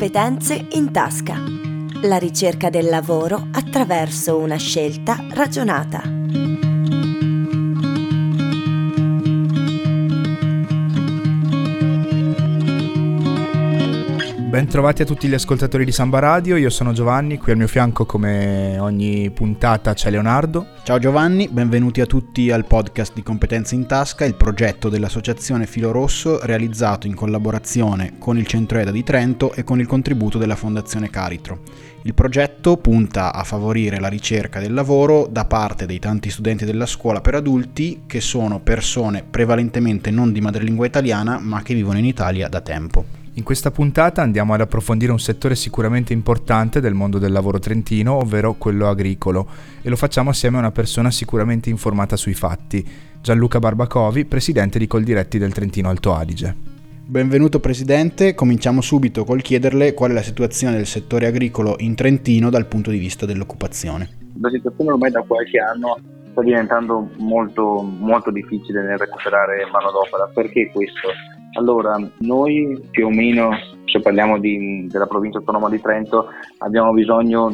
Competenze 0.00 0.68
in 0.70 0.92
tasca. 0.92 1.36
La 2.04 2.16
ricerca 2.16 2.70
del 2.70 2.88
lavoro 2.88 3.48
attraverso 3.52 4.38
una 4.38 4.56
scelta 4.56 5.26
ragionata. 5.28 6.19
Bentrovati 14.50 15.02
a 15.02 15.04
tutti 15.04 15.28
gli 15.28 15.34
ascoltatori 15.34 15.84
di 15.84 15.92
Samba 15.92 16.18
Radio, 16.18 16.56
io 16.56 16.70
sono 16.70 16.92
Giovanni, 16.92 17.38
qui 17.38 17.52
al 17.52 17.56
mio 17.56 17.68
fianco 17.68 18.04
come 18.04 18.80
ogni 18.80 19.30
puntata 19.30 19.94
c'è 19.94 20.10
Leonardo. 20.10 20.66
Ciao 20.82 20.98
Giovanni, 20.98 21.46
benvenuti 21.48 22.00
a 22.00 22.06
tutti 22.06 22.50
al 22.50 22.66
podcast 22.66 23.14
di 23.14 23.22
Competenze 23.22 23.76
in 23.76 23.86
Tasca, 23.86 24.24
il 24.24 24.34
progetto 24.34 24.88
dell'associazione 24.88 25.66
Filo 25.66 25.92
Rosso 25.92 26.44
realizzato 26.44 27.06
in 27.06 27.14
collaborazione 27.14 28.14
con 28.18 28.38
il 28.38 28.46
Centro 28.48 28.80
EDA 28.80 28.90
di 28.90 29.04
Trento 29.04 29.52
e 29.52 29.62
con 29.62 29.78
il 29.78 29.86
contributo 29.86 30.36
della 30.36 30.56
Fondazione 30.56 31.10
Caritro. 31.10 31.60
Il 32.02 32.14
progetto 32.14 32.76
punta 32.76 33.32
a 33.32 33.44
favorire 33.44 34.00
la 34.00 34.08
ricerca 34.08 34.58
del 34.58 34.74
lavoro 34.74 35.28
da 35.30 35.44
parte 35.44 35.86
dei 35.86 36.00
tanti 36.00 36.28
studenti 36.28 36.64
della 36.64 36.86
scuola 36.86 37.20
per 37.20 37.36
adulti 37.36 38.02
che 38.04 38.20
sono 38.20 38.58
persone 38.58 39.22
prevalentemente 39.22 40.10
non 40.10 40.32
di 40.32 40.40
madrelingua 40.40 40.86
italiana 40.86 41.38
ma 41.38 41.62
che 41.62 41.74
vivono 41.74 41.98
in 41.98 42.04
Italia 42.04 42.48
da 42.48 42.60
tempo. 42.60 43.19
In 43.34 43.44
questa 43.44 43.70
puntata 43.70 44.22
andiamo 44.22 44.54
ad 44.54 44.60
approfondire 44.60 45.12
un 45.12 45.20
settore 45.20 45.54
sicuramente 45.54 46.12
importante 46.12 46.80
del 46.80 46.94
mondo 46.94 47.18
del 47.18 47.30
lavoro 47.30 47.60
trentino, 47.60 48.14
ovvero 48.14 48.54
quello 48.54 48.88
agricolo, 48.88 49.46
e 49.82 49.88
lo 49.88 49.94
facciamo 49.94 50.30
assieme 50.30 50.56
a 50.56 50.60
una 50.60 50.72
persona 50.72 51.12
sicuramente 51.12 51.70
informata 51.70 52.16
sui 52.16 52.34
fatti, 52.34 52.84
Gianluca 53.22 53.60
Barbacovi, 53.60 54.24
presidente 54.24 54.80
di 54.80 54.88
Coldiretti 54.88 55.38
del 55.38 55.52
Trentino 55.52 55.88
Alto 55.88 56.12
Adige. 56.12 56.54
Benvenuto 57.06 57.60
Presidente, 57.60 58.34
cominciamo 58.34 58.80
subito 58.80 59.24
col 59.24 59.42
chiederle 59.42 59.94
qual 59.94 60.10
è 60.10 60.14
la 60.14 60.22
situazione 60.22 60.74
del 60.74 60.86
settore 60.86 61.26
agricolo 61.26 61.76
in 61.78 61.94
Trentino 61.94 62.50
dal 62.50 62.66
punto 62.66 62.90
di 62.90 62.98
vista 62.98 63.26
dell'occupazione. 63.26 64.08
La 64.40 64.50
situazione 64.50 64.90
ormai 64.90 65.12
da 65.12 65.22
qualche 65.22 65.58
anno 65.60 65.98
sta 66.32 66.42
diventando 66.42 67.10
molto, 67.18 67.80
molto 67.82 68.32
difficile 68.32 68.82
nel 68.82 68.98
recuperare 68.98 69.66
manodopera. 69.70 70.28
Perché 70.34 70.70
questo? 70.72 71.08
Allora, 71.54 71.96
noi 72.18 72.80
più 72.90 73.06
o 73.06 73.10
meno, 73.10 73.50
se 73.84 74.00
parliamo 74.00 74.38
di, 74.38 74.86
della 74.88 75.06
provincia 75.06 75.38
autonoma 75.38 75.68
di 75.68 75.80
Trento, 75.80 76.28
abbiamo 76.58 76.92
bisogno 76.92 77.52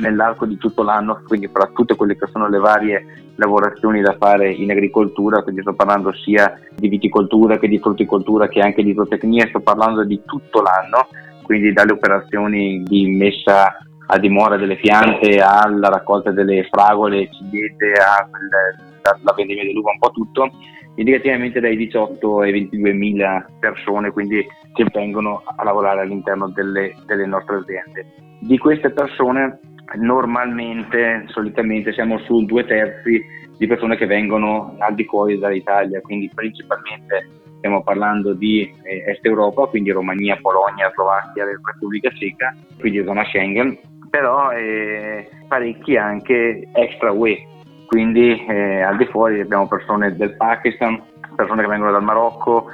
nell'arco 0.00 0.46
di 0.46 0.56
tutto 0.56 0.82
l'anno, 0.82 1.22
quindi 1.26 1.48
fra 1.48 1.70
tutte 1.72 1.94
quelle 1.94 2.16
che 2.16 2.26
sono 2.32 2.48
le 2.48 2.58
varie 2.58 3.24
lavorazioni 3.36 4.00
da 4.00 4.16
fare 4.18 4.50
in 4.50 4.70
agricoltura, 4.70 5.42
quindi 5.42 5.60
sto 5.60 5.74
parlando 5.74 6.12
sia 6.12 6.58
di 6.74 6.88
viticoltura 6.88 7.58
che 7.58 7.68
di 7.68 7.78
frutticoltura 7.78 8.48
che 8.48 8.60
anche 8.60 8.82
di 8.82 8.94
zootecnia, 8.94 9.46
sto 9.48 9.60
parlando 9.60 10.04
di 10.04 10.20
tutto 10.24 10.60
l'anno, 10.60 11.08
quindi 11.42 11.72
dalle 11.72 11.92
operazioni 11.92 12.82
di 12.82 13.08
messa 13.16 13.76
a 14.06 14.18
dimora 14.18 14.56
delle 14.56 14.76
piante 14.76 15.40
alla 15.40 15.88
raccolta 15.88 16.30
delle 16.30 16.66
fragole, 16.70 17.28
ciliegie, 17.30 17.94
alla 17.94 19.34
vendemmia 19.34 19.64
dell'uva, 19.64 19.90
un 19.90 19.98
po' 19.98 20.10
tutto 20.10 20.50
indicativamente 20.96 21.60
dai 21.60 21.76
18 21.76 22.40
ai 22.40 22.52
22 22.52 22.92
mila 22.92 23.44
persone 23.58 24.10
quindi, 24.10 24.46
che 24.72 24.86
vengono 24.92 25.42
a 25.44 25.64
lavorare 25.64 26.02
all'interno 26.02 26.48
delle, 26.50 26.94
delle 27.06 27.26
nostre 27.26 27.56
aziende. 27.56 28.06
Di 28.40 28.58
queste 28.58 28.90
persone 28.90 29.58
normalmente, 29.96 31.24
solitamente 31.28 31.92
siamo 31.92 32.18
su 32.20 32.44
due 32.44 32.64
terzi 32.64 33.22
di 33.56 33.66
persone 33.66 33.96
che 33.96 34.06
vengono 34.06 34.74
al 34.78 34.94
di 34.94 35.04
fuori 35.04 35.38
dall'Italia, 35.38 36.00
quindi 36.00 36.30
principalmente 36.34 37.28
stiamo 37.58 37.82
parlando 37.82 38.34
di 38.34 38.62
eh, 38.82 39.04
Est 39.06 39.24
Europa, 39.24 39.66
quindi 39.66 39.90
Romania, 39.90 40.38
Polonia, 40.40 40.90
Slovacchia, 40.92 41.44
Repubblica 41.44 42.10
Ceca, 42.10 42.54
quindi 42.78 43.02
zona 43.04 43.24
Schengen, 43.24 43.78
però 44.14 44.52
eh, 44.52 45.28
parecchi 45.48 45.96
anche 45.96 46.68
extra 46.72 47.10
UE, 47.10 47.36
quindi 47.88 48.44
eh, 48.46 48.80
al 48.80 48.96
di 48.96 49.06
fuori 49.06 49.40
abbiamo 49.40 49.66
persone 49.66 50.14
del 50.14 50.36
Pakistan, 50.36 51.02
persone 51.34 51.62
che 51.62 51.68
vengono 51.68 51.90
dal 51.90 52.04
Marocco, 52.04 52.68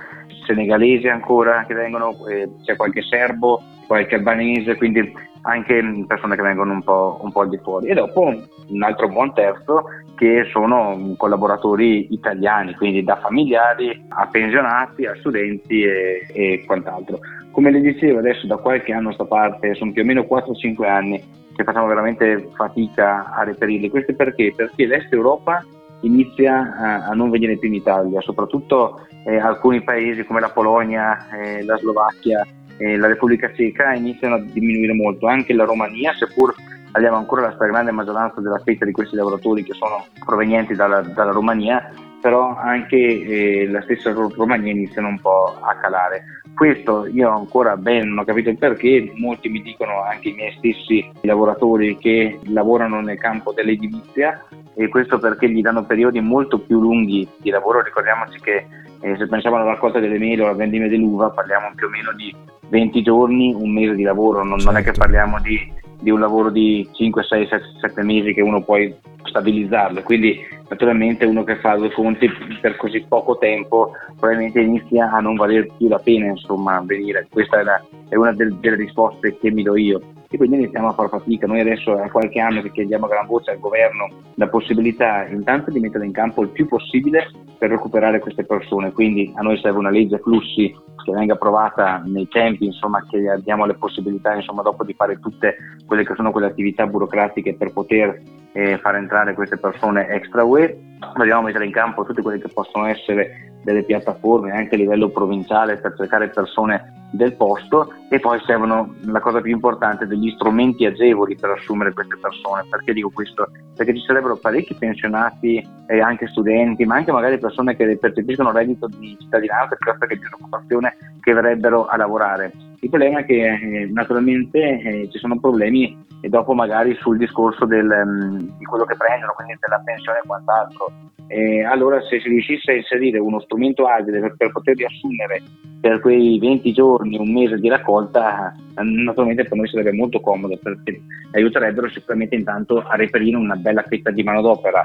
senegalesi 0.45 1.09
ancora 1.09 1.65
che 1.67 1.73
vengono, 1.73 2.15
eh, 2.27 2.47
c'è 2.63 2.77
qualche 2.77 3.01
serbo, 3.01 3.63
qualche 3.87 4.17
albanese, 4.17 4.77
quindi 4.77 5.11
anche 5.41 6.05
persone 6.07 6.37
che 6.37 6.43
vengono 6.43 6.75
un 6.75 6.83
po', 6.83 7.19
un 7.23 7.33
po' 7.33 7.41
al 7.41 7.49
di 7.49 7.59
fuori. 7.63 7.87
E 7.87 7.95
dopo 7.95 8.21
un 8.21 8.83
altro 8.83 9.09
buon 9.09 9.33
terzo 9.33 9.85
che 10.17 10.47
sono 10.53 11.15
collaboratori 11.17 12.13
italiani, 12.13 12.75
quindi 12.75 13.03
da 13.03 13.17
familiari 13.17 14.09
a 14.11 14.27
pensionati, 14.27 15.07
a 15.07 15.17
studenti 15.17 15.85
e, 15.85 16.27
e 16.35 16.65
quant'altro. 16.67 17.19
Come 17.53 17.71
le 17.71 17.81
dicevo 17.81 18.19
adesso 18.19 18.47
da 18.47 18.57
qualche 18.57 18.93
anno 18.93 19.11
a 19.11 19.15
questa 19.15 19.25
parte, 19.25 19.75
sono 19.75 19.93
più 19.93 20.03
o 20.03 20.05
meno 20.05 20.23
4-5 20.23 20.87
anni 20.87 21.23
che 21.55 21.65
facciamo 21.65 21.87
veramente 21.87 22.49
fatica 22.55 23.33
a 23.35 23.45
reperirli. 23.45 23.91
Questo 23.91 24.15
perché? 24.15 24.53
Perché 24.55 24.87
l'Est 24.87 25.13
Europa 25.13 25.65
inizia 26.03 26.75
a, 26.77 27.07
a 27.07 27.13
non 27.13 27.31
venire 27.31 27.59
più 27.59 27.69
in 27.69 27.75
Italia, 27.75 28.21
soprattutto 28.21 29.07
eh, 29.27 29.37
alcuni 29.37 29.83
paesi 29.83 30.25
come 30.25 30.41
la 30.41 30.51
Polonia, 30.51 31.29
eh, 31.31 31.65
la 31.65 31.77
Slovacchia, 31.77 32.47
eh, 32.79 32.97
la 32.97 33.09
Repubblica 33.09 33.53
Ceca 33.53 33.93
iniziano 33.93 34.37
a 34.37 34.41
diminuire 34.41 34.95
molto, 34.95 35.27
anche 35.27 35.53
la 35.53 35.65
Romania, 35.65 36.15
seppur 36.15 36.55
abbiamo 36.93 37.19
ancora 37.19 37.43
la 37.43 37.53
stragrande 37.53 37.91
maggioranza 37.91 38.41
della 38.41 38.61
fetta 38.65 38.85
di 38.85 38.93
questi 38.93 39.15
lavoratori 39.15 39.63
che 39.63 39.75
sono 39.75 40.07
provenienti 40.25 40.75
dalla, 40.75 41.03
dalla 41.03 41.33
Romania, 41.33 41.93
però 42.21 42.57
anche 42.57 42.97
eh, 42.97 43.67
la 43.69 43.83
stessa 43.83 44.13
Romania 44.13 44.73
iniziano 44.73 45.09
un 45.09 45.21
po' 45.21 45.57
a 45.61 45.75
calare. 45.75 46.25
Questo 46.55 47.07
io 47.07 47.31
ancora 47.31 47.77
ben 47.77 48.09
non 48.09 48.19
ho 48.19 48.25
capito 48.25 48.51
il 48.51 48.59
perché, 48.59 49.13
molti 49.17 49.49
mi 49.49 49.63
dicono 49.63 50.03
anche 50.03 50.29
i 50.29 50.35
miei 50.35 50.55
stessi 50.59 51.11
lavoratori 51.23 51.97
che 51.97 52.39
lavorano 52.45 53.01
nel 53.01 53.19
campo 53.19 53.53
dell'edilizia 53.53 54.45
e 54.75 54.89
questo 54.89 55.19
perché 55.19 55.49
gli 55.49 55.63
danno 55.63 55.85
periodi 55.85 56.21
molto 56.21 56.59
più 56.59 56.81
lunghi 56.81 57.27
di 57.39 57.51
lavoro, 57.51 57.83
ricordiamoci 57.83 58.39
che 58.41 58.67
eh, 59.01 59.17
se 59.17 59.27
pensiamo 59.27 59.57
alla 59.57 59.65
raccolta 59.65 59.99
delle 59.99 60.19
mele 60.19 60.43
o 60.43 60.47
alla 60.47 60.57
vendemmia 60.57 60.89
dell'uva 60.89 61.31
parliamo 61.31 61.73
più 61.75 61.87
o 61.87 61.91
meno 61.91 62.13
di 62.13 62.35
20 62.69 63.03
giorni, 63.03 63.55
un 63.55 63.73
mese 63.73 63.95
di 63.95 64.03
lavoro, 64.03 64.45
non, 64.45 64.59
certo. 64.59 64.65
non 64.65 64.77
è 64.77 64.79
che 64.79 64.93
certo. 64.93 65.01
parliamo 65.01 65.41
di, 65.41 65.73
di, 66.01 66.11
un 66.11 66.21
lavoro 66.21 66.51
di 66.51 66.89
5, 66.93 67.23
6, 67.23 67.47
7, 67.47 67.65
7 67.81 68.03
mesi 68.03 68.33
che 68.33 68.43
uno 68.43 68.63
può 68.63 68.77
stabilizzarlo, 69.25 70.03
quindi 70.03 70.39
naturalmente 70.71 71.27
uno 71.27 71.43
che 71.43 71.57
fa 71.57 71.75
due 71.75 71.91
fonti 71.91 72.31
per 72.61 72.77
così 72.77 73.05
poco 73.07 73.37
tempo 73.37 73.93
probabilmente 74.19 74.61
inizia 74.61 75.11
a 75.11 75.19
non 75.19 75.35
valer 75.35 75.67
più 75.77 75.89
la 75.89 75.99
pena 75.99 76.27
insomma 76.27 76.81
venire, 76.85 77.27
questa 77.29 77.61
è, 77.61 77.63
la, 77.65 77.85
è 78.09 78.15
una 78.15 78.33
delle, 78.33 78.57
delle 78.61 78.77
risposte 78.77 79.37
che 79.39 79.51
mi 79.51 79.65
do 79.65 79.77
io 79.77 80.01
e 80.33 80.37
quindi 80.37 80.59
iniziamo 80.59 80.89
a 80.89 80.93
far 80.93 81.09
fatica. 81.09 81.47
Noi 81.47 81.61
adesso 81.61 81.93
a 81.93 82.09
qualche 82.09 82.39
anno 82.39 82.63
che 82.63 82.71
chiediamo 82.71 83.07
a 83.07 83.09
gran 83.09 83.27
voce 83.27 83.51
al 83.51 83.59
governo 83.59 84.09
la 84.37 84.49
possibilità 84.49 85.27
intanto 85.27 85.73
di 85.73 85.81
mettere 85.81 86.07
in 86.07 86.13
campo 86.13 86.43
il 86.43 86.51
più 86.51 86.69
possibile 86.69 87.29
per 87.59 87.71
recuperare 87.71 88.21
queste 88.21 88.45
persone, 88.45 88.93
quindi 88.93 89.33
a 89.35 89.43
noi 89.43 89.59
serve 89.59 89.81
una 89.81 89.91
legge 89.91 90.19
flussi 90.19 90.73
che 91.05 91.13
venga 91.13 91.33
approvata 91.33 92.01
nei 92.07 92.29
tempi, 92.29 92.67
insomma, 92.67 93.05
che 93.11 93.41
diamo 93.43 93.67
le 93.67 93.75
possibilità 93.75 94.33
insomma, 94.33 94.63
dopo 94.63 94.85
di 94.85 94.95
fare 94.95 95.19
tutte 95.19 95.57
quelle 95.85 96.05
che 96.05 96.15
sono 96.15 96.31
quelle 96.31 96.47
attività 96.47 96.87
burocratiche 96.87 97.55
per 97.55 97.73
poter 97.73 98.23
eh, 98.53 98.79
far 98.79 98.95
entrare 98.97 99.35
queste 99.35 99.59
persone 99.59 100.07
extra 100.09 100.45
UE, 100.45 100.79
dobbiamo 101.17 101.43
mettere 101.43 101.65
in 101.65 101.73
campo 101.73 102.05
tutte 102.05 102.23
quelle 102.23 102.41
che 102.41 102.49
possono 102.49 102.87
essere 102.87 103.50
delle 103.63 103.83
piattaforme 103.83 104.53
anche 104.53 104.75
a 104.75 104.79
livello 104.79 105.09
provinciale 105.11 105.77
per 105.77 105.95
cercare 105.97 106.29
persone 106.29 106.95
del 107.13 107.35
posto 107.35 107.93
e 108.09 108.21
poi 108.21 108.41
servono 108.47 108.95
la 109.03 109.21
cosa 109.21 109.41
più 109.41 109.53
importante 109.53 110.07
degli 110.07 110.31
strumenti 110.31 110.87
agevoli 110.87 111.35
per 111.35 111.51
assumere 111.51 111.93
queste 111.93 112.17
persone. 112.21 112.65
Perché 112.69 112.93
dico 112.93 113.11
questo? 113.11 113.49
Perché 113.75 113.95
ci 113.95 114.05
sarebbero 114.07 114.37
parecchi 114.37 114.75
pensionati 114.75 115.67
e 115.87 116.01
anche 116.01 116.29
studenti, 116.29 116.85
ma 116.85 116.97
anche 116.97 117.13
magari 117.13 117.39
persone 117.39 117.77
che 117.77 117.97
percepiscono 117.99 118.53
reddito 118.53 118.87
di 118.87 119.17
cittadinanza 119.19 119.77
piuttosto 119.77 120.07
che 120.07 120.17
di 120.17 120.25
occupazione 120.31 120.97
che 121.21 121.33
verrebbero 121.33 121.87
a 121.87 121.97
lavorare. 121.97 122.70
Il 122.81 122.89
problema 122.89 123.21
è 123.21 123.25
che 123.25 123.47
eh, 123.47 123.87
naturalmente 123.93 124.59
eh, 124.59 125.09
ci 125.11 125.19
sono 125.19 125.39
problemi 125.39 125.97
e 126.21 126.29
dopo 126.29 126.55
magari 126.55 126.95
sul 126.97 127.19
discorso 127.19 127.65
del, 127.67 127.87
um, 127.87 128.39
di 128.59 128.65
quello 128.65 128.85
che 128.85 128.97
prendono, 128.97 129.33
quindi 129.35 129.57
della 129.61 129.81
pensione 129.85 130.19
e 130.19 130.27
quant'altro. 130.27 130.93
Eh, 131.27 131.63
allora 131.63 132.01
se 132.03 132.21
si 132.21 132.29
riuscisse 132.29 132.73
a 132.73 132.77
inserire 132.77 133.19
uno 133.19 133.41
strumento 133.41 133.85
agile 133.85 134.21
per, 134.21 134.35
per 134.37 134.53
poterli 134.53 134.85
assumere 134.85 135.43
per 135.81 136.01
quei 136.01 136.39
20 136.39 136.73
giorni, 136.73 137.17
un 137.17 137.33
mese 137.33 137.57
di 137.57 137.69
raccolta, 137.69 138.55
naturalmente 138.75 139.45
per 139.45 139.57
noi 139.57 139.67
sarebbe 139.67 139.93
molto 139.93 140.21
comodo 140.21 140.59
perché 140.63 141.01
aiuterebbero 141.33 141.89
sicuramente 141.89 142.35
intanto 142.35 142.83
a 142.87 142.97
reperire 142.97 143.37
una 143.37 143.57
bella 143.57 143.83
fetta 143.83 144.11
di 144.11 144.23
manodopera. 144.23 144.83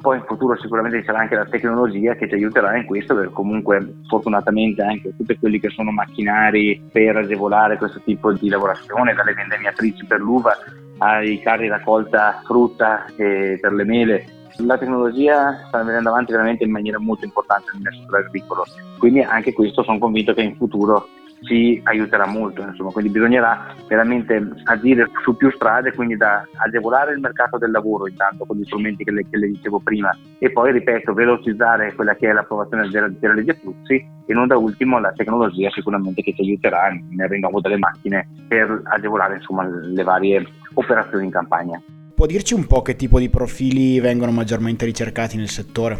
Poi 0.00 0.16
in 0.16 0.24
futuro 0.26 0.56
sicuramente 0.56 1.00
ci 1.00 1.04
sarà 1.04 1.18
anche 1.18 1.34
la 1.34 1.44
tecnologia 1.44 2.14
che 2.14 2.28
ci 2.28 2.34
aiuterà 2.34 2.76
in 2.76 2.84
questo, 2.84 3.14
perché 3.14 3.32
comunque 3.32 3.94
fortunatamente 4.06 4.80
anche 4.82 5.12
tutti 5.16 5.36
quelli 5.36 5.58
che 5.58 5.70
sono 5.70 5.90
macchinari 5.90 6.80
per 6.90 7.16
agevolare 7.16 7.76
questo 7.76 8.00
tipo 8.04 8.32
di 8.32 8.48
lavorazione, 8.48 9.12
dalle 9.12 9.34
vendemmiatrici 9.34 10.06
per 10.06 10.20
l'uva 10.20 10.56
ai 10.98 11.40
carri 11.40 11.68
raccolta 11.68 12.40
frutta 12.44 13.06
e 13.16 13.58
per 13.60 13.72
le 13.72 13.84
mele, 13.84 14.24
la 14.56 14.78
tecnologia 14.78 15.64
sta 15.68 15.82
venendo 15.82 16.10
avanti 16.10 16.32
veramente 16.32 16.64
in 16.64 16.70
maniera 16.70 16.98
molto 16.98 17.24
importante 17.24 17.70
nel 17.80 17.94
settore 17.94 18.24
agricolo, 18.24 18.64
quindi 18.98 19.20
anche 19.20 19.52
questo 19.52 19.82
sono 19.82 19.98
convinto 19.98 20.34
che 20.34 20.42
in 20.42 20.56
futuro 20.56 21.08
ci 21.42 21.80
aiuterà 21.84 22.26
molto, 22.26 22.62
insomma, 22.62 22.90
quindi 22.90 23.12
bisognerà 23.12 23.74
veramente 23.86 24.54
agire 24.64 25.08
su 25.22 25.36
più 25.36 25.50
strade, 25.52 25.92
quindi 25.92 26.16
da 26.16 26.46
agevolare 26.56 27.12
il 27.12 27.20
mercato 27.20 27.58
del 27.58 27.70
lavoro 27.70 28.08
intanto 28.08 28.44
con 28.44 28.56
gli 28.56 28.64
strumenti 28.64 29.04
che 29.04 29.10
le, 29.10 29.26
che 29.28 29.36
le 29.36 29.48
dicevo 29.48 29.80
prima 29.80 30.16
e 30.38 30.50
poi, 30.50 30.72
ripeto, 30.72 31.12
velocizzare 31.12 31.94
quella 31.94 32.14
che 32.14 32.28
è 32.28 32.32
l'approvazione 32.32 32.88
della, 32.88 33.08
della 33.08 33.34
legge 33.34 33.54
Flussi 33.54 34.04
e 34.26 34.34
non 34.34 34.46
da 34.46 34.56
ultimo 34.56 34.98
la 34.98 35.12
tecnologia 35.12 35.70
sicuramente 35.70 36.22
che 36.22 36.34
ci 36.34 36.42
aiuterà 36.42 36.90
nel 37.10 37.28
rinnovo 37.28 37.60
delle 37.60 37.78
macchine 37.78 38.28
per 38.48 38.82
agevolare 38.84 39.36
insomma, 39.36 39.64
le 39.64 40.02
varie 40.02 40.46
operazioni 40.74 41.26
in 41.26 41.30
campagna. 41.30 41.80
Può 42.18 42.26
dirci 42.26 42.52
un 42.52 42.66
po' 42.66 42.82
che 42.82 42.96
tipo 42.96 43.20
di 43.20 43.28
profili 43.28 44.00
vengono 44.00 44.32
maggiormente 44.32 44.84
ricercati 44.84 45.36
nel 45.36 45.48
settore? 45.48 45.98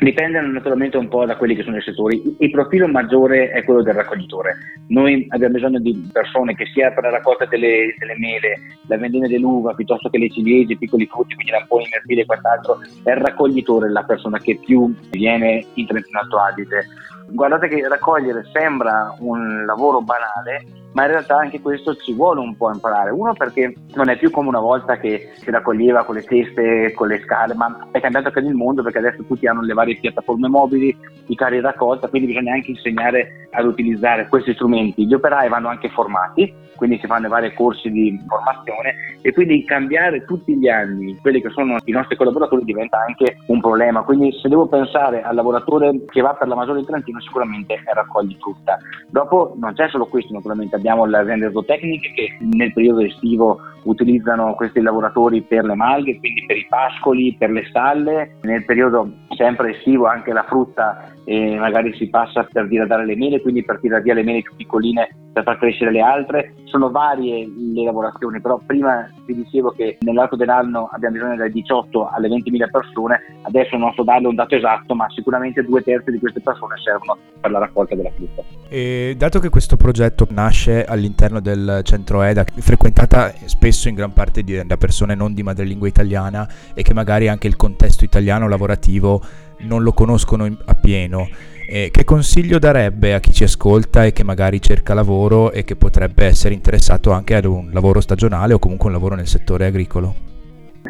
Dipende 0.00 0.40
naturalmente 0.40 0.96
un 0.96 1.06
po' 1.06 1.24
da 1.24 1.36
quelli 1.36 1.54
che 1.54 1.62
sono 1.62 1.76
i 1.76 1.82
settori. 1.82 2.20
Il 2.40 2.50
profilo 2.50 2.88
maggiore 2.88 3.52
è 3.52 3.62
quello 3.62 3.80
del 3.80 3.94
raccoglitore. 3.94 4.56
Noi 4.88 5.24
abbiamo 5.28 5.54
bisogno 5.54 5.78
di 5.78 6.10
persone 6.12 6.56
che 6.56 6.66
sia 6.74 6.90
per 6.90 7.04
la 7.04 7.10
raccolta 7.10 7.44
delle, 7.46 7.94
delle 7.96 8.18
mele, 8.18 8.58
la 8.88 8.98
vendita 8.98 9.28
dell'uva, 9.28 9.72
piuttosto 9.74 10.08
che 10.08 10.18
le 10.18 10.30
ciliegie, 10.30 10.72
i 10.72 10.78
piccoli 10.78 11.06
frutti, 11.06 11.36
quindi 11.36 11.52
lamponi, 11.52 11.86
mirtilli 11.92 12.22
e 12.22 12.26
quant'altro. 12.26 12.80
È 13.04 13.10
il 13.12 13.16
raccoglitore 13.16 13.88
la 13.88 14.02
persona 14.02 14.40
che 14.40 14.58
più 14.58 14.92
viene 15.12 15.64
in 15.74 15.86
Trentino 15.86 16.18
Alto 16.18 16.38
Adige. 16.38 16.88
Guardate 17.28 17.68
che 17.68 17.86
raccogliere 17.88 18.44
sembra 18.52 19.14
un 19.18 19.64
lavoro 19.66 20.00
banale, 20.00 20.64
ma 20.92 21.02
in 21.02 21.10
realtà 21.10 21.36
anche 21.36 21.60
questo 21.60 21.94
ci 21.96 22.14
vuole 22.14 22.40
un 22.40 22.56
po' 22.56 22.72
imparare. 22.72 23.10
Uno 23.10 23.34
perché 23.34 23.74
non 23.94 24.08
è 24.08 24.16
più 24.16 24.30
come 24.30 24.48
una 24.48 24.60
volta 24.60 24.96
che 24.96 25.32
si 25.34 25.50
raccoglieva 25.50 26.04
con 26.04 26.14
le 26.14 26.22
teste, 26.22 26.92
con 26.94 27.08
le 27.08 27.20
scale, 27.20 27.54
ma 27.54 27.88
è 27.90 28.00
cambiato 28.00 28.28
anche 28.28 28.40
il 28.40 28.54
mondo 28.54 28.82
perché 28.82 28.98
adesso 28.98 29.24
tutti 29.24 29.46
hanno 29.46 29.62
le 29.62 29.74
varie 29.74 29.98
piattaforme 29.98 30.48
mobili, 30.48 30.96
i 31.26 31.34
carri 31.34 31.60
raccolta, 31.60 32.08
quindi 32.08 32.28
bisogna 32.28 32.54
anche 32.54 32.70
insegnare 32.70 33.48
ad 33.50 33.66
utilizzare 33.66 34.28
questi 34.28 34.54
strumenti. 34.54 35.06
Gli 35.06 35.14
operai 35.14 35.48
vanno 35.48 35.68
anche 35.68 35.90
formati, 35.90 36.54
quindi 36.76 36.98
si 36.98 37.06
fanno 37.06 37.28
vari 37.28 37.52
corsi 37.54 37.90
di 37.90 38.18
formazione 38.26 38.94
e 39.22 39.32
quindi 39.32 39.64
cambiare 39.64 40.24
tutti 40.24 40.56
gli 40.56 40.68
anni 40.68 41.16
quelli 41.20 41.40
che 41.40 41.50
sono 41.50 41.76
i 41.84 41.92
nostri 41.92 42.16
collaboratori 42.16 42.64
diventa 42.64 43.04
anche 43.06 43.38
un 43.46 43.60
problema. 43.60 44.02
Quindi 44.02 44.32
se 44.40 44.48
devo 44.48 44.66
pensare 44.66 45.22
al 45.22 45.34
lavoratore 45.34 46.04
che 46.06 46.20
va 46.20 46.34
per 46.34 46.48
la 46.48 46.54
Maggiore 46.54 46.80
di 46.80 46.86
Trentino 46.86 47.15
sicuramente 47.20 47.80
raccogli 47.92 48.36
frutta. 48.40 48.78
Dopo 49.08 49.54
non 49.58 49.74
c'è 49.74 49.88
solo 49.88 50.06
questo, 50.06 50.32
naturalmente 50.32 50.76
abbiamo 50.76 51.04
le 51.04 51.18
aziende 51.18 51.50
zootecniche 51.50 52.12
che 52.12 52.36
nel 52.40 52.72
periodo 52.72 53.00
estivo 53.00 53.60
utilizzano 53.84 54.54
questi 54.54 54.80
lavoratori 54.80 55.42
per 55.42 55.64
le 55.64 55.74
malghe, 55.74 56.18
quindi 56.18 56.44
per 56.46 56.56
i 56.56 56.66
pascoli, 56.68 57.36
per 57.38 57.50
le 57.50 57.64
stalle, 57.68 58.36
nel 58.42 58.64
periodo 58.64 59.08
sempre 59.36 59.76
estivo 59.76 60.06
anche 60.06 60.32
la 60.32 60.44
frutta 60.44 61.12
e 61.24 61.56
magari 61.58 61.94
si 61.94 62.08
passa 62.08 62.46
per 62.50 62.66
diradare 62.68 63.04
le 63.04 63.16
mele, 63.16 63.40
quindi 63.40 63.64
per 63.64 63.80
tirare 63.80 64.02
via 64.02 64.14
le 64.14 64.22
mele 64.22 64.42
più 64.42 64.54
piccoline 64.56 65.08
per 65.36 65.44
far 65.44 65.58
crescere 65.58 65.90
le 65.90 66.00
altre. 66.00 66.54
Sono 66.64 66.90
varie 66.90 67.46
le 67.46 67.84
lavorazioni, 67.84 68.40
però 68.40 68.58
prima 68.64 69.06
vi 69.26 69.34
dicevo 69.34 69.70
che 69.70 69.98
nell'arco 70.00 70.34
dell'anno 70.34 70.88
abbiamo 70.90 71.16
bisogno 71.16 71.36
dalle 71.36 71.50
18 71.50 72.08
alle 72.08 72.28
20.000 72.28 72.70
persone, 72.70 73.20
adesso 73.42 73.76
non 73.76 73.92
so 73.92 74.02
darle 74.02 74.28
un 74.28 74.34
dato 74.34 74.54
esatto, 74.54 74.94
ma 74.94 75.06
sicuramente 75.10 75.62
due 75.62 75.82
terzi 75.82 76.10
di 76.10 76.18
queste 76.18 76.40
persone 76.40 76.76
servono 76.82 77.18
per 77.38 77.50
la 77.50 77.58
raccolta 77.58 77.94
della 77.94 78.10
frutta. 78.12 78.42
E 78.70 79.14
dato 79.18 79.38
che 79.38 79.50
questo 79.50 79.76
progetto 79.76 80.26
nasce 80.30 80.84
all'interno 80.86 81.40
del 81.40 81.80
centro 81.84 82.22
EDA, 82.22 82.44
frequentata 82.56 83.30
spesso 83.44 83.88
in 83.88 83.94
gran 83.94 84.14
parte 84.14 84.42
da 84.42 84.76
persone 84.78 85.14
non 85.14 85.34
di 85.34 85.42
madrelingua 85.42 85.86
italiana 85.86 86.48
e 86.72 86.82
che 86.82 86.94
magari 86.94 87.28
anche 87.28 87.46
il 87.46 87.56
contesto 87.56 88.04
italiano 88.04 88.48
lavorativo 88.48 89.20
non 89.58 89.82
lo 89.82 89.92
conoscono 89.92 90.46
appieno. 90.64 91.28
Eh, 91.68 91.90
che 91.90 92.04
consiglio 92.04 92.60
darebbe 92.60 93.12
a 93.12 93.18
chi 93.18 93.32
ci 93.32 93.42
ascolta 93.42 94.04
e 94.04 94.12
che 94.12 94.22
magari 94.22 94.60
cerca 94.60 94.94
lavoro 94.94 95.50
e 95.50 95.64
che 95.64 95.74
potrebbe 95.74 96.24
essere 96.24 96.54
interessato 96.54 97.10
anche 97.10 97.34
ad 97.34 97.44
un 97.44 97.70
lavoro 97.72 98.00
stagionale 98.00 98.54
o 98.54 98.60
comunque 98.60 98.86
un 98.86 98.92
lavoro 98.92 99.16
nel 99.16 99.26
settore 99.26 99.66
agricolo? 99.66 100.14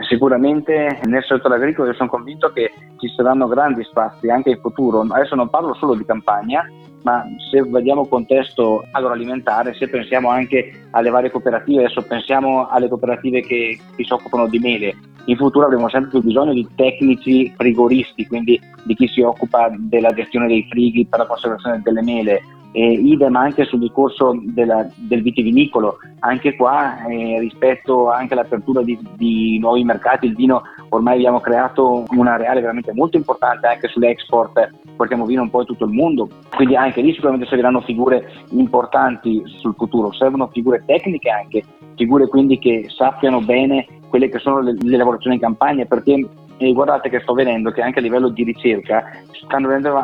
Sicuramente 0.07 1.01
nel 1.05 1.25
settore 1.25 1.55
agricolo 1.55 1.89
io 1.89 1.95
sono 1.95 2.11
convinto 2.11 2.53
che 2.53 2.71
ci 2.99 3.09
saranno 3.17 3.49
grandi 3.49 3.83
spazi 3.85 4.29
anche 4.29 4.51
in 4.51 4.59
futuro. 4.61 5.01
Adesso 5.01 5.35
non 5.35 5.49
parlo 5.49 5.73
solo 5.75 5.95
di 5.95 6.05
campagna, 6.05 6.69
ma 7.03 7.25
se 7.51 7.63
vediamo 7.63 8.03
il 8.03 8.09
contesto 8.09 8.85
agroalimentare, 8.91 9.75
se 9.75 9.89
pensiamo 9.89 10.29
anche 10.29 10.89
alle 10.91 11.09
varie 11.09 11.31
cooperative, 11.31 11.85
adesso 11.85 12.03
pensiamo 12.03 12.69
alle 12.69 12.89
cooperative 12.89 13.41
che, 13.41 13.79
che 13.97 14.05
si 14.05 14.13
occupano 14.13 14.47
di 14.49 14.59
mele, 14.59 14.95
in 15.27 15.37
futuro 15.37 15.67
avremo 15.67 15.89
sempre 15.89 16.11
più 16.11 16.23
bisogno 16.23 16.53
di 16.53 16.67
tecnici 16.75 17.53
frigoristi, 17.57 18.27
quindi 18.27 18.61
di 18.85 18.95
chi 18.95 19.07
si 19.09 19.21
occupa 19.21 19.71
della 19.77 20.11
gestione 20.11 20.47
dei 20.47 20.67
frighi 20.69 21.07
per 21.07 21.21
la 21.21 21.27
conservazione 21.27 21.81
delle 21.83 22.03
mele, 22.03 22.43
e 22.77 22.93
idem 22.93 23.35
anche 23.37 23.65
sul 23.65 23.79
discorso 23.79 24.39
della, 24.39 24.87
del 24.95 25.23
vitivinicolo, 25.23 25.97
anche 26.19 26.55
qua 26.57 27.07
eh, 27.07 27.39
rispetto 27.41 28.11
anche 28.11 28.35
all'apertura 28.35 28.83
di, 28.83 28.99
di, 29.17 29.59
nuovi 29.59 29.83
mercati, 29.83 30.27
il 30.27 30.35
vino 30.35 30.61
ormai 30.91 31.15
abbiamo 31.15 31.41
creato 31.41 32.05
un 32.07 32.27
areale 32.27 32.61
veramente 32.61 32.93
molto 32.93 33.17
importante 33.17 33.67
anche 33.67 33.89
sull'export, 33.89 34.73
portiamo 34.95 35.25
vino 35.25 35.41
un 35.41 35.49
po' 35.49 35.61
in 35.61 35.67
tutto 35.67 35.87
il 35.87 35.93
mondo, 35.93 36.29
quindi 36.55 36.77
anche 36.77 37.01
lì 37.01 37.15
sicuramente 37.15 37.47
serviranno 37.47 37.81
figure 37.81 38.31
importanti 38.51 39.43
sul 39.47 39.75
futuro, 39.75 40.13
servono 40.13 40.49
figure 40.49 40.83
tecniche 40.85 41.31
anche, 41.31 41.65
figure 41.97 42.29
quindi 42.29 42.59
che 42.59 42.89
sappiano 42.89 43.41
bene 43.41 43.87
quelle 44.09 44.29
che 44.29 44.39
sono 44.39 44.61
le, 44.61 44.77
le 44.79 44.97
lavorazioni 44.97 45.37
in 45.37 45.43
campagna, 45.43 45.85
perché 45.85 46.27
e 46.59 46.73
guardate 46.73 47.11
che 47.11 47.21
sto 47.21 47.35
vedendo 47.35 47.71
che 47.71 47.83
anche 47.83 47.99
a 47.99 48.03
livello 48.03 48.29
di 48.29 48.43
ricerca 48.43 49.05
stanno 49.45 49.69
venendo 49.69 49.95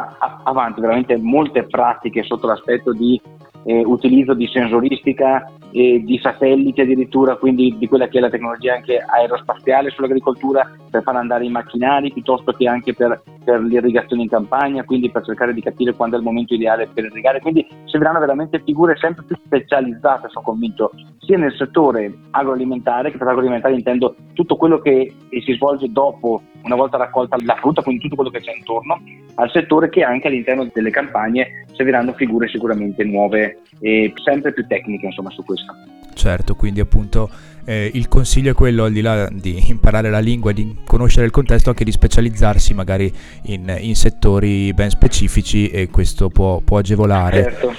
avanti 0.44 0.80
veramente 0.80 1.16
molte 1.16 1.64
pratiche 1.64 2.22
sotto 2.22 2.46
l'aspetto 2.46 2.92
di 2.92 3.20
eh, 3.64 3.82
utilizzo 3.84 4.34
di 4.34 4.46
sensoristica 4.46 5.50
e 5.70 6.02
di 6.04 6.18
satelliti 6.18 6.82
addirittura, 6.82 7.36
quindi 7.36 7.76
di 7.78 7.88
quella 7.88 8.08
che 8.08 8.18
è 8.18 8.20
la 8.20 8.28
tecnologia 8.28 8.74
anche 8.74 8.98
aerospaziale 8.98 9.90
sull'agricoltura 9.90 10.70
per 10.92 11.02
far 11.02 11.16
andare 11.16 11.46
i 11.46 11.50
macchinari 11.50 12.12
piuttosto 12.12 12.52
che 12.52 12.68
anche 12.68 12.92
per, 12.92 13.22
per 13.42 13.60
l'irrigazione 13.60 14.22
in 14.22 14.28
campagna, 14.28 14.84
quindi 14.84 15.10
per 15.10 15.24
cercare 15.24 15.54
di 15.54 15.62
capire 15.62 15.94
quando 15.94 16.16
è 16.16 16.18
il 16.18 16.24
momento 16.24 16.52
ideale 16.52 16.86
per 16.92 17.04
irrigare. 17.04 17.40
Quindi 17.40 17.66
serviranno 17.86 18.20
veramente 18.20 18.60
figure 18.62 18.94
sempre 18.98 19.24
più 19.24 19.34
specializzate, 19.42 20.28
sono 20.28 20.44
convinto, 20.44 20.90
sia 21.18 21.38
nel 21.38 21.54
settore 21.56 22.12
agroalimentare, 22.30 23.10
che 23.10 23.16
per 23.16 23.28
agroalimentare 23.28 23.74
intendo 23.74 24.14
tutto 24.34 24.56
quello 24.56 24.80
che 24.80 25.14
si 25.30 25.52
svolge 25.54 25.90
dopo, 25.90 26.42
una 26.62 26.76
volta 26.76 26.98
raccolta 26.98 27.36
la 27.42 27.54
frutta, 27.54 27.82
quindi 27.82 28.02
tutto 28.02 28.16
quello 28.16 28.30
che 28.30 28.40
c'è 28.40 28.52
intorno 28.54 29.00
al 29.36 29.50
settore, 29.50 29.88
che 29.88 30.04
anche 30.04 30.28
all'interno 30.28 30.68
delle 30.70 30.90
campagne 30.90 31.64
serviranno 31.72 32.12
figure 32.12 32.48
sicuramente 32.48 33.02
nuove 33.04 33.62
e 33.80 34.12
sempre 34.22 34.52
più 34.52 34.66
tecniche 34.66 35.06
insomma 35.06 35.30
su 35.30 35.42
questo. 35.42 35.72
Certo, 36.14 36.54
quindi 36.54 36.80
appunto 36.80 37.30
eh, 37.64 37.90
il 37.94 38.08
consiglio 38.08 38.50
è 38.50 38.54
quello, 38.54 38.84
al 38.84 38.92
di 38.92 39.00
là 39.00 39.28
di 39.30 39.68
imparare 39.68 40.10
la 40.10 40.18
lingua 40.18 40.50
e 40.50 40.54
di 40.54 40.76
conoscere 40.84 41.26
il 41.26 41.32
contesto, 41.32 41.70
anche 41.70 41.84
di 41.84 41.92
specializzarsi 41.92 42.74
magari 42.74 43.12
in, 43.44 43.74
in 43.80 43.94
settori 43.94 44.72
ben 44.72 44.90
specifici 44.90 45.68
e 45.68 45.88
questo 45.88 46.28
può, 46.28 46.60
può 46.60 46.78
agevolare. 46.78 47.42
Certo. 47.42 47.74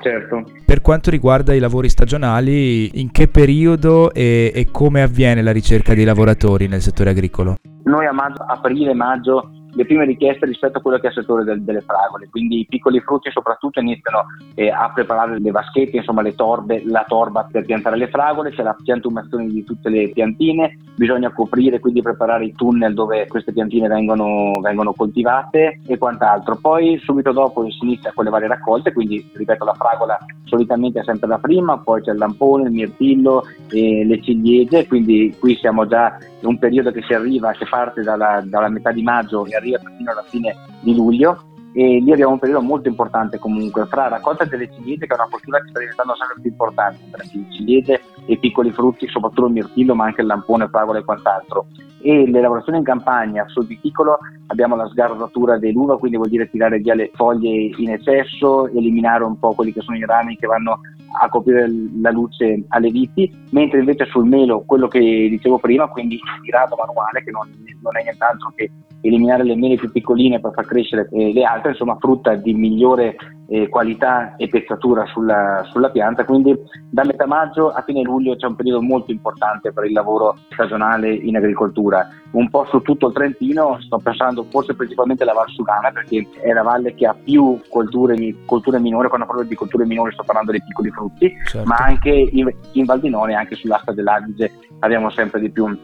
Certo. 0.00 0.44
Per 0.64 0.80
quanto 0.80 1.10
riguarda 1.10 1.54
i 1.54 1.58
lavori 1.58 1.88
stagionali, 1.88 3.00
in 3.00 3.10
che 3.10 3.26
periodo 3.26 4.12
e, 4.12 4.52
e 4.54 4.68
come 4.70 5.02
avviene 5.02 5.42
la 5.42 5.50
ricerca 5.50 5.92
dei 5.92 6.04
lavoratori 6.04 6.68
nel 6.68 6.80
settore 6.80 7.10
agricolo? 7.10 7.56
Noi 7.82 8.06
a 8.06 8.12
maggio, 8.12 8.42
aprile, 8.42 8.94
maggio 8.94 9.50
le 9.74 9.84
prime 9.84 10.04
richieste 10.04 10.46
rispetto 10.46 10.78
a 10.78 10.80
quello 10.80 10.98
che 10.98 11.06
è 11.06 11.10
il 11.10 11.16
settore 11.16 11.44
del, 11.44 11.62
delle 11.62 11.80
fragole, 11.82 12.28
quindi 12.30 12.60
i 12.60 12.66
piccoli 12.66 13.00
frutti 13.00 13.30
soprattutto 13.30 13.80
iniziano 13.80 14.26
eh, 14.54 14.70
a 14.70 14.90
preparare 14.92 15.38
le 15.38 15.50
vaschette, 15.50 15.96
insomma 15.96 16.22
le 16.22 16.34
torbe, 16.34 16.82
la 16.84 17.04
torba 17.06 17.46
per 17.50 17.64
piantare 17.64 17.96
le 17.96 18.08
fragole, 18.08 18.50
c'è 18.50 18.62
la 18.62 18.76
piantumazione 18.82 19.46
di 19.46 19.64
tutte 19.64 19.88
le 19.88 20.10
piantine, 20.10 20.78
bisogna 20.96 21.32
coprire 21.32 21.80
quindi 21.80 22.02
preparare 22.02 22.46
i 22.46 22.52
tunnel 22.52 22.94
dove 22.94 23.26
queste 23.26 23.52
piantine 23.52 23.88
vengono, 23.88 24.52
vengono 24.60 24.92
coltivate 24.92 25.80
e 25.86 25.98
quant'altro. 25.98 26.58
Poi 26.60 26.98
subito 26.98 27.32
dopo 27.32 27.68
si 27.70 27.78
inizia 27.82 28.12
con 28.12 28.24
le 28.24 28.30
varie 28.30 28.48
raccolte, 28.48 28.92
quindi 28.92 29.30
ripeto 29.34 29.64
la 29.64 29.74
fragola 29.74 30.18
solitamente 30.44 31.00
è 31.00 31.04
sempre 31.04 31.28
la 31.28 31.38
prima, 31.38 31.78
poi 31.78 32.02
c'è 32.02 32.12
il 32.12 32.18
lampone, 32.18 32.64
il 32.68 32.72
mirtillo 32.72 33.44
e 33.70 34.04
le 34.04 34.20
ciliegie, 34.22 34.86
quindi 34.86 35.34
qui 35.38 35.56
siamo 35.56 35.86
già 35.86 36.16
in 36.40 36.48
un 36.48 36.58
periodo 36.58 36.90
che 36.90 37.02
si 37.02 37.12
arriva, 37.12 37.52
che 37.52 37.66
parte 37.68 38.02
dalla, 38.02 38.42
dalla 38.44 38.68
metà 38.68 38.90
di 38.90 39.02
maggio 39.02 39.44
e 39.46 39.54
arriva 39.58 39.78
fino 39.96 40.10
alla 40.10 40.24
fine 40.26 40.54
di 40.80 40.94
luglio. 40.94 41.42
E 41.74 42.00
lì 42.00 42.10
abbiamo 42.10 42.32
un 42.32 42.38
periodo 42.38 42.62
molto 42.62 42.88
importante 42.88 43.38
comunque 43.38 43.84
fra 43.86 44.08
raccolta 44.08 44.44
delle 44.46 44.72
ciliegie 44.72 45.06
che 45.06 45.14
è 45.14 45.18
una 45.18 45.28
cultura 45.30 45.60
che 45.60 45.68
sta 45.68 45.78
diventando 45.78 46.14
sempre 46.16 46.40
più 46.40 46.50
importante 46.50 46.98
tra 47.10 47.22
ciliegie 47.24 48.00
e 48.26 48.38
piccoli 48.38 48.72
frutti 48.72 49.06
soprattutto 49.06 49.46
il 49.46 49.52
mirtillo 49.52 49.94
ma 49.94 50.06
anche 50.06 50.22
il 50.22 50.26
lampone, 50.26 50.68
fragola 50.68 50.98
e 50.98 51.04
quant'altro. 51.04 51.66
E 52.00 52.26
le 52.26 52.40
lavorazioni 52.40 52.78
in 52.78 52.84
campagna 52.84 53.44
sul 53.48 53.66
viticolo 53.66 54.18
abbiamo 54.46 54.76
la 54.76 54.88
sgarzatura 54.88 55.58
dell'uva 55.58 55.98
quindi 55.98 56.16
vuol 56.16 56.30
dire 56.30 56.48
tirare 56.48 56.78
via 56.78 56.94
le 56.94 57.10
foglie 57.14 57.70
in 57.76 57.90
eccesso 57.90 58.66
eliminare 58.68 59.24
un 59.24 59.38
po' 59.38 59.52
quelli 59.52 59.72
che 59.72 59.82
sono 59.82 59.98
i 59.98 60.06
rami 60.06 60.36
che 60.36 60.46
vanno 60.46 60.80
a 61.20 61.28
coprire 61.28 61.68
la 62.00 62.10
luce 62.10 62.64
alle 62.68 62.90
viti, 62.90 63.30
mentre 63.50 63.78
invece 63.78 64.04
sul 64.06 64.26
melo, 64.26 64.62
quello 64.66 64.88
che 64.88 65.00
dicevo 65.00 65.58
prima, 65.58 65.88
quindi 65.88 66.14
il 66.14 66.40
tirato 66.42 66.76
manuale, 66.76 67.22
che 67.24 67.30
non, 67.30 67.48
non, 67.80 67.96
è 67.96 68.02
nient'altro 68.02 68.52
che 68.54 68.70
eliminare 69.00 69.44
le 69.44 69.56
mele 69.56 69.76
più 69.76 69.90
piccoline 69.90 70.40
per 70.40 70.52
far 70.54 70.66
crescere 70.66 71.08
eh, 71.12 71.32
le 71.32 71.44
altre, 71.44 71.70
insomma 71.70 71.96
frutta 71.98 72.34
di 72.34 72.52
migliore 72.54 73.16
eh, 73.50 73.68
qualità 73.68 74.36
e 74.36 74.48
pezzatura 74.48 75.06
sulla, 75.06 75.66
sulla, 75.70 75.90
pianta, 75.90 76.24
quindi 76.24 76.54
da 76.90 77.04
metà 77.04 77.26
maggio 77.26 77.70
a 77.70 77.82
fine 77.82 78.02
luglio 78.02 78.36
c'è 78.36 78.46
un 78.46 78.56
periodo 78.56 78.82
molto 78.82 79.10
importante 79.10 79.72
per 79.72 79.86
il 79.86 79.92
lavoro 79.92 80.36
stagionale 80.50 81.12
in 81.12 81.36
agricoltura. 81.36 82.06
Un 82.32 82.50
po' 82.50 82.66
su 82.66 82.82
tutto 82.82 83.06
il 83.06 83.14
Trentino, 83.14 83.78
sto 83.80 83.98
pensando 83.98 84.44
forse 84.50 84.74
principalmente 84.74 85.22
alla 85.22 85.32
Val 85.32 85.48
Sugana 85.48 85.90
perché 85.90 86.26
è 86.42 86.52
la 86.52 86.62
valle 86.62 86.94
che 86.94 87.06
ha 87.06 87.14
più 87.14 87.58
colture, 87.70 88.14
colture 88.44 88.78
minori, 88.78 89.08
quando 89.08 89.26
parlo 89.26 89.44
di 89.44 89.54
colture 89.54 89.86
minori 89.86 90.12
sto 90.12 90.24
parlando 90.24 90.50
dei 90.50 90.62
piccoli 90.62 90.90
frutti, 90.90 91.32
certo. 91.46 91.66
ma 91.66 91.76
anche 91.76 92.10
in, 92.10 92.52
in 92.72 92.84
Val 92.84 93.00
di 93.00 93.08
None, 93.08 93.34
anche 93.34 93.54
sull'asta 93.54 93.92
dell'Adige 93.92 94.52
abbiamo 94.80 95.08
sempre 95.08 95.40
di 95.40 95.50
più 95.50 95.74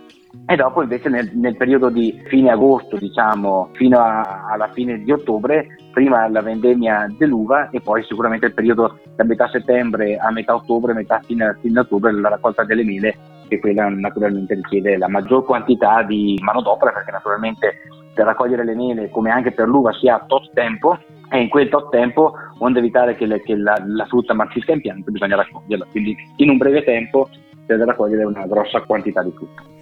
e 0.47 0.57
dopo 0.57 0.83
invece 0.83 1.09
nel, 1.09 1.31
nel, 1.35 1.57
periodo 1.57 1.89
di 1.89 2.21
fine 2.27 2.51
agosto, 2.51 2.97
diciamo, 2.97 3.71
fino 3.73 3.99
a, 3.99 4.45
alla 4.51 4.69
fine 4.73 4.99
di 4.99 5.11
ottobre, 5.11 5.69
prima 5.91 6.29
la 6.29 6.43
vendemmia 6.43 7.07
dell'uva 7.17 7.71
e 7.71 7.81
poi 7.81 8.05
sicuramente 8.05 8.47
il 8.47 8.55
periodo 8.55 8.99
da 9.17 9.25
metà 9.25 9.49
settembre 9.49 10.17
a 10.17 10.31
metà 10.31 10.55
ottobre, 10.55 10.93
metà 10.93 11.21
fine, 11.25 11.57
fine 11.61 11.81
ottobre, 11.81 12.13
la 12.13 12.29
raccolta 12.29 12.63
delle 12.65 12.85
mele, 12.85 13.17
che 13.49 13.59
quella 13.59 13.89
naturalmente 13.89 14.55
richiede 14.55 14.99
la 14.99 15.09
maggior 15.09 15.45
quantità 15.45 16.03
di 16.03 16.39
manodopera, 16.43 16.93
perché 16.93 17.11
naturalmente 17.11 17.73
per 18.13 18.27
raccogliere 18.27 18.65
le 18.65 18.75
mele, 18.75 19.09
come 19.09 19.31
anche 19.31 19.53
per 19.53 19.67
l'uva, 19.67 19.93
si 19.93 20.09
ha 20.09 20.23
tot 20.27 20.53
tempo 20.53 20.99
e 21.31 21.41
in 21.41 21.49
quel 21.49 21.71
tot 21.71 21.89
tempo, 21.89 22.35
onde 22.59 22.81
evitare 22.81 23.17
che, 23.17 23.25
le, 23.25 23.41
che 23.41 23.57
la, 23.57 23.83
la, 23.87 24.05
frutta 24.05 24.35
marcisca 24.35 24.73
in 24.73 24.83
pianto, 24.83 25.11
bisogna 25.11 25.37
raccoglierla. 25.37 25.87
Quindi 25.91 26.15
in 26.37 26.51
un 26.51 26.59
breve 26.59 26.85
tempo 26.85 27.29
si 27.31 27.65
deve 27.67 27.87
raccogliere 27.87 28.25
una 28.25 28.47
grossa 28.47 28.83
quantità 28.83 29.23
di 29.23 29.33
frutta. 29.33 29.74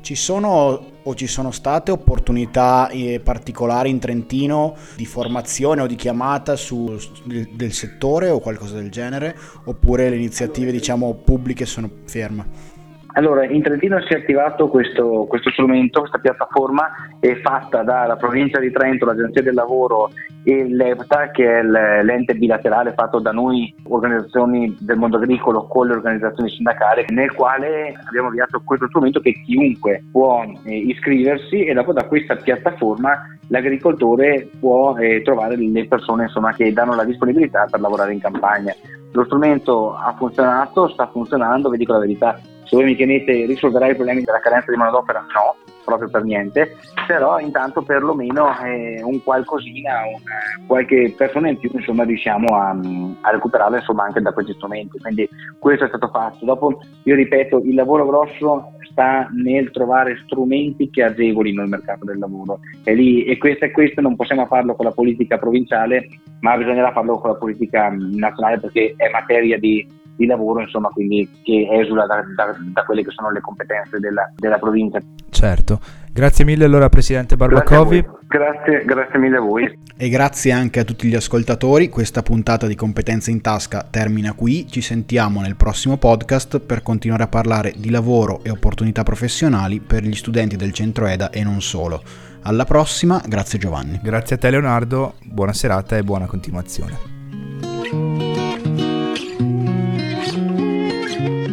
Ci 0.00 0.14
sono 0.14 0.98
o 1.02 1.14
ci 1.14 1.26
sono 1.26 1.50
state 1.50 1.90
opportunità 1.90 2.88
eh, 2.88 3.20
particolari 3.22 3.90
in 3.90 3.98
Trentino 3.98 4.76
di 4.96 5.06
formazione 5.06 5.82
o 5.82 5.86
di 5.86 5.94
chiamata 5.94 6.56
su, 6.56 6.98
del, 7.24 7.48
del 7.52 7.72
settore 7.72 8.28
o 8.30 8.40
qualcosa 8.40 8.76
del 8.76 8.90
genere? 8.90 9.36
Oppure 9.64 10.08
le 10.08 10.16
iniziative 10.16 10.72
diciamo, 10.72 11.14
pubbliche 11.14 11.66
sono 11.66 11.90
ferme? 12.04 12.69
Allora, 13.14 13.44
in 13.44 13.62
Trentino 13.62 14.00
si 14.02 14.14
è 14.14 14.18
attivato 14.18 14.68
questo, 14.68 15.26
questo 15.28 15.50
strumento, 15.50 16.00
questa 16.00 16.18
piattaforma 16.18 16.90
è 17.18 17.34
fatta 17.36 17.82
dalla 17.82 18.16
provincia 18.16 18.60
di 18.60 18.70
Trento, 18.70 19.04
l'Agenzia 19.04 19.42
del 19.42 19.54
Lavoro 19.54 20.10
e 20.44 20.68
l'EPTA, 20.68 21.30
che 21.30 21.58
è 21.58 21.62
l'ente 21.62 22.34
bilaterale 22.34 22.94
fatto 22.94 23.18
da 23.18 23.32
noi, 23.32 23.74
organizzazioni 23.88 24.76
del 24.80 24.96
mondo 24.96 25.16
agricolo, 25.16 25.66
con 25.66 25.88
le 25.88 25.94
organizzazioni 25.94 26.50
sindacali, 26.50 27.04
nel 27.08 27.32
quale 27.32 27.94
abbiamo 28.06 28.28
avviato 28.28 28.62
questo 28.64 28.86
strumento 28.86 29.20
che 29.20 29.32
chiunque 29.44 30.04
può 30.10 30.44
eh, 30.64 30.76
iscriversi 30.76 31.64
e 31.64 31.74
dopo 31.74 31.92
da 31.92 32.04
questa 32.04 32.36
piattaforma 32.36 33.36
l'agricoltore 33.48 34.48
può 34.58 34.96
eh, 34.96 35.22
trovare 35.22 35.56
le 35.56 35.86
persone 35.86 36.24
insomma, 36.24 36.52
che 36.54 36.72
danno 36.72 36.94
la 36.94 37.04
disponibilità 37.04 37.66
per 37.70 37.80
lavorare 37.80 38.12
in 38.12 38.20
campagna. 38.20 38.74
Lo 39.12 39.24
strumento 39.24 39.94
ha 39.96 40.14
funzionato, 40.16 40.88
sta 40.88 41.08
funzionando, 41.08 41.68
vi 41.68 41.78
dico 41.78 41.92
la 41.92 41.98
verità, 41.98 42.38
se 42.70 42.76
voi 42.76 42.84
mi 42.84 42.94
chiedete 42.94 43.46
risolverà 43.46 43.88
i 43.88 43.96
problemi 43.96 44.22
della 44.22 44.38
carenza 44.38 44.70
di 44.70 44.76
manodopera, 44.76 45.26
no, 45.34 45.56
proprio 45.84 46.08
per 46.08 46.22
niente, 46.22 46.76
però 47.04 47.40
intanto 47.40 47.82
perlomeno 47.82 48.56
eh, 48.64 49.02
un 49.02 49.20
qualcosina, 49.24 50.02
un, 50.06 50.20
eh, 50.20 50.66
qualche 50.68 51.12
persona 51.16 51.48
in 51.48 51.58
più 51.58 51.68
insomma 51.72 52.04
riusciamo 52.04 52.56
a, 52.56 52.70
a 53.22 53.30
recuperarla 53.32 53.78
insomma 53.78 54.04
anche 54.04 54.20
da 54.20 54.32
questi 54.32 54.52
strumenti, 54.52 54.98
quindi 55.00 55.28
questo 55.58 55.86
è 55.86 55.88
stato 55.88 56.10
fatto. 56.12 56.44
Dopo 56.44 56.80
io 57.02 57.14
ripeto, 57.16 57.60
il 57.64 57.74
lavoro 57.74 58.06
grosso 58.06 58.74
sta 58.88 59.28
nel 59.32 59.72
trovare 59.72 60.20
strumenti 60.24 60.90
che 60.90 61.02
agevolino 61.02 61.62
il 61.62 61.68
mercato 61.68 62.04
del 62.04 62.18
lavoro. 62.18 62.60
E, 62.84 62.94
lì, 62.94 63.24
e 63.24 63.36
questo 63.36 63.64
e 63.64 63.72
questo 63.72 64.00
non 64.00 64.14
possiamo 64.14 64.46
farlo 64.46 64.76
con 64.76 64.84
la 64.84 64.92
politica 64.92 65.38
provinciale 65.38 66.06
ma 66.40 66.56
bisognerà 66.56 66.92
farlo 66.92 67.18
con 67.18 67.30
la 67.30 67.36
politica 67.36 67.92
nazionale 67.94 68.60
perché 68.60 68.94
è 68.96 69.10
materia 69.10 69.58
di 69.58 69.86
di 70.20 70.26
lavoro, 70.26 70.60
insomma, 70.60 70.88
quindi 70.88 71.26
che 71.42 71.66
esula 71.70 72.04
da, 72.04 72.22
da, 72.36 72.54
da, 72.58 72.84
quelle 72.84 73.02
che 73.02 73.10
sono 73.10 73.30
le 73.30 73.40
competenze 73.40 73.98
della, 73.98 74.30
della, 74.36 74.58
provincia. 74.58 75.00
Certo, 75.30 75.80
grazie 76.12 76.44
mille 76.44 76.66
allora 76.66 76.90
Presidente 76.90 77.36
Barbacovi. 77.36 78.06
Grazie, 78.28 78.84
grazie, 78.84 79.18
mille 79.18 79.38
a 79.38 79.40
voi. 79.40 79.78
E 79.96 80.08
grazie 80.10 80.52
anche 80.52 80.80
a 80.80 80.84
tutti 80.84 81.08
gli 81.08 81.14
ascoltatori, 81.14 81.88
questa 81.88 82.20
puntata 82.20 82.66
di 82.66 82.74
Competenze 82.74 83.30
in 83.30 83.40
Tasca 83.40 83.86
termina 83.90 84.34
qui, 84.34 84.66
ci 84.68 84.82
sentiamo 84.82 85.40
nel 85.40 85.56
prossimo 85.56 85.96
podcast 85.96 86.60
per 86.60 86.82
continuare 86.82 87.22
a 87.22 87.28
parlare 87.28 87.72
di 87.74 87.88
lavoro 87.88 88.44
e 88.44 88.50
opportunità 88.50 89.02
professionali 89.02 89.80
per 89.80 90.02
gli 90.02 90.14
studenti 90.14 90.56
del 90.56 90.72
centro 90.72 91.06
EDA 91.06 91.30
e 91.30 91.42
non 91.42 91.62
solo. 91.62 92.02
Alla 92.42 92.64
prossima, 92.64 93.22
grazie 93.26 93.58
Giovanni. 93.58 93.98
Grazie 94.02 94.36
a 94.36 94.38
te 94.38 94.50
Leonardo, 94.50 95.14
buona 95.24 95.54
serata 95.54 95.96
e 95.96 96.02
buona 96.02 96.26
continuazione. 96.26 98.29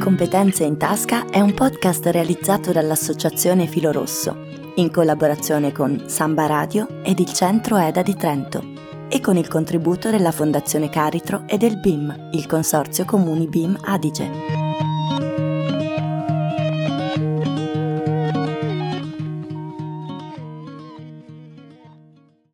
Competenze 0.07 0.63
in 0.63 0.77
Tasca 0.77 1.29
è 1.29 1.41
un 1.41 1.53
podcast 1.53 2.05
realizzato 2.05 2.71
dall'Associazione 2.71 3.67
Filo 3.67 3.91
Rosso, 3.91 4.37
in 4.75 4.89
collaborazione 4.89 5.73
con 5.73 6.05
Samba 6.05 6.45
Radio 6.45 7.03
ed 7.03 7.19
il 7.19 7.33
Centro 7.33 7.75
EDA 7.75 8.03
di 8.03 8.15
Trento, 8.15 8.63
e 9.09 9.19
con 9.19 9.35
il 9.35 9.49
contributo 9.49 10.09
della 10.09 10.31
Fondazione 10.31 10.89
Caritro 10.89 11.43
e 11.45 11.57
del 11.57 11.77
BIM, 11.81 12.29
il 12.31 12.45
Consorzio 12.45 13.03
Comuni 13.03 13.47
BIM 13.47 13.77
Adige. 13.83 14.66